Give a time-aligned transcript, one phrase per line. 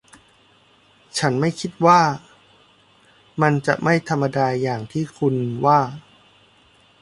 [1.17, 2.01] ฉันไม่คิดว่า
[3.41, 5.35] มันจะไม่ธรรมดาอย่างที่คุณ
[5.65, 5.79] ว่า